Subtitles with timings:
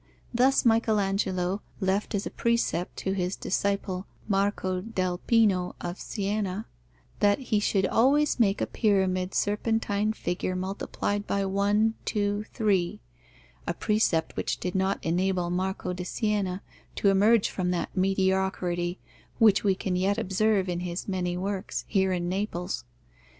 [0.33, 6.65] Thus Michael Angelo left as a precept to his disciple Marco del Pino of Siena
[7.19, 12.99] that "he should always make a pyramidal serpentine figure multiplied by one, two, three,"
[13.67, 16.63] a precept which did not enable Marco di Siena
[16.95, 18.97] to emerge from that mediocrity
[19.37, 22.85] which we can yet observe in his many works, here in Naples.